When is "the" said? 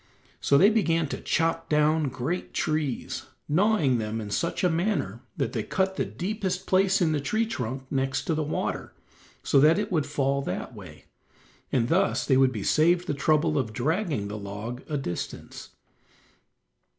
5.95-6.05, 7.11-7.21, 8.33-8.41, 13.05-13.13, 14.27-14.39